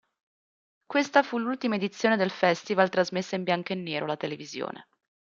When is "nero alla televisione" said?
3.75-4.87